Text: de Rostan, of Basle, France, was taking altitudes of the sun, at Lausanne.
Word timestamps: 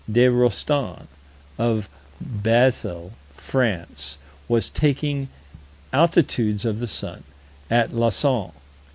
de 0.11 0.25
Rostan, 0.27 1.05
of 1.59 1.87
Basle, 2.19 3.13
France, 3.37 4.17
was 4.47 4.67
taking 4.67 5.29
altitudes 5.93 6.65
of 6.65 6.79
the 6.79 6.87
sun, 6.87 7.23
at 7.69 7.93
Lausanne. 7.93 8.51